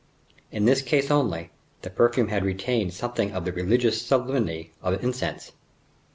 In 0.51 0.65
this 0.65 0.81
case 0.81 1.11
only, 1.11 1.51
the 1.83 1.91
perfume 1.91 2.29
had 2.29 2.43
retained 2.43 2.91
something 2.91 3.33
of 3.33 3.45
the 3.45 3.51
religious 3.53 4.01
sublimity 4.01 4.73
of 4.81 5.03
incense. 5.03 5.51